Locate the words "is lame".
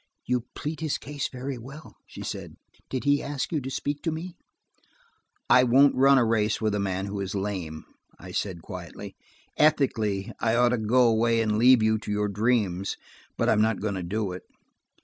7.19-7.85